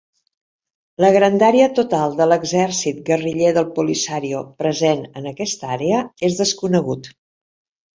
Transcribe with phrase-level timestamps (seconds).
[1.05, 7.17] La grandària total de l'exèrcit guerriller del Polisario present en aquesta àrea és desconegut.